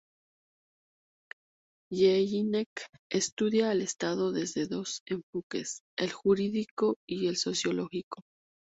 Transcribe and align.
Jellinek 1.93 2.87
estudia 3.11 3.69
al 3.69 3.83
Estado 3.83 4.31
desde 4.31 4.65
dos 4.65 5.03
enfoques: 5.05 5.81
el 5.95 6.11
jurídico 6.11 6.97
y 7.07 7.27
el 7.27 7.37
sociológico. 7.37 8.23